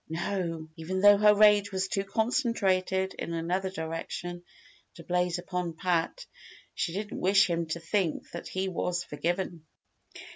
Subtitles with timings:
[0.09, 0.67] No!
[0.77, 4.43] even though her rage was too concentrated in another direction
[4.95, 6.25] to blaze upon Pat,
[6.73, 9.63] she didn't wish him to think that he was forgiven.